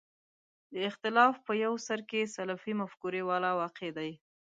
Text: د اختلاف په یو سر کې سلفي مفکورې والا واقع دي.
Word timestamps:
د 0.73 0.75
اختلاف 0.89 1.33
په 1.45 1.53
یو 1.63 1.73
سر 1.87 1.99
کې 2.09 2.21
سلفي 2.35 2.73
مفکورې 2.81 3.21
والا 3.29 3.51
واقع 3.61 3.89
دي. 3.97 4.11